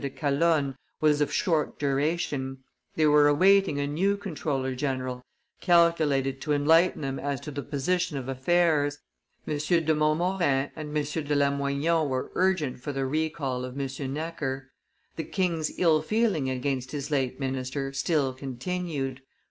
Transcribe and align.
de 0.01 0.09
Calonne 0.09 0.75
was 0.99 1.21
of 1.21 1.31
short 1.31 1.77
duration; 1.77 2.57
they 2.95 3.05
were 3.05 3.27
awaiting 3.27 3.79
a 3.79 3.85
new 3.85 4.17
comptroller 4.17 4.73
general, 4.73 5.23
calculated 5.59 6.41
to 6.41 6.53
enlighten 6.53 7.03
them 7.03 7.19
as 7.19 7.39
to 7.39 7.51
the 7.51 7.61
position 7.61 8.17
of 8.17 8.27
affairs. 8.27 8.97
M. 9.45 9.53
de 9.59 9.93
Montmorin 9.93 10.71
and 10.75 10.97
M. 10.97 11.03
de 11.03 11.35
Lamoignon 11.35 12.09
were 12.09 12.31
urgent 12.33 12.79
for 12.81 12.91
the 12.91 13.05
recall 13.05 13.63
of 13.63 13.79
M. 13.79 13.87
Necker. 14.13 14.71
The 15.17 15.23
king's 15.23 15.77
ill 15.77 16.01
feeling 16.01 16.49
against 16.49 16.93
his 16.93 17.11
late 17.11 17.39
minister 17.39 17.93
still 17.93 18.33
continued. 18.33 19.21